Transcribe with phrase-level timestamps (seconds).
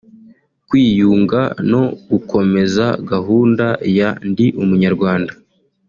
[0.67, 1.41] kwiyunga
[1.71, 3.65] no gukomeza gahunda
[3.97, 5.33] ya ‘Ndi Umunyarwanda’